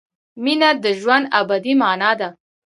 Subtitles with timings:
[0.43, 2.29] مینه د ژوند ابدي مانا ده.